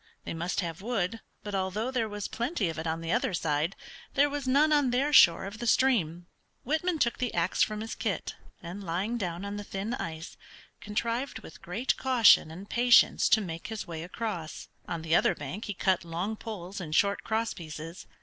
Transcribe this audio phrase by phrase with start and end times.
[0.25, 3.75] They must have wood, but although there was plenty of it on the other side,
[4.15, 6.25] there was none on their shore of the stream.
[6.63, 10.37] Whitman took the ax from his kit, and lying down on the thin ice,
[10.79, 14.69] contrived with great caution and patience to make his way across.
[14.87, 18.07] On the other bank he cut long poles and short cross pieces.